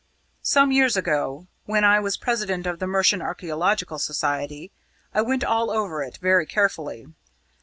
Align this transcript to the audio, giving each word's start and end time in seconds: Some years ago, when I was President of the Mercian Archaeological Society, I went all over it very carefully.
Some 0.41 0.71
years 0.71 0.97
ago, 0.97 1.45
when 1.65 1.83
I 1.83 1.99
was 1.99 2.17
President 2.17 2.65
of 2.65 2.79
the 2.79 2.87
Mercian 2.87 3.21
Archaeological 3.21 3.99
Society, 3.99 4.71
I 5.13 5.21
went 5.21 5.43
all 5.43 5.69
over 5.69 6.01
it 6.01 6.17
very 6.17 6.47
carefully. 6.47 7.05